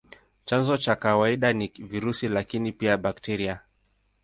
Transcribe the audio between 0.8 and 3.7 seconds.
kawaida ni virusi, lakini pia bakteria.